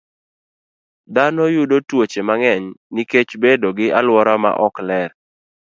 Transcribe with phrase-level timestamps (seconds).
[1.13, 5.09] Dhano yudo tuoche mang'eny nikech bedo gi alwora maok ler.